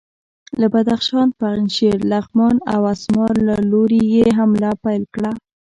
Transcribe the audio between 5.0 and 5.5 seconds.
کړه.